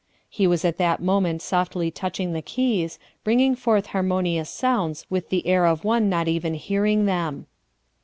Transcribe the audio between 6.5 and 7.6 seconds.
hearing them.